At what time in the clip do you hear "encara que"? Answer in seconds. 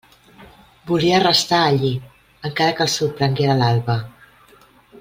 2.51-2.85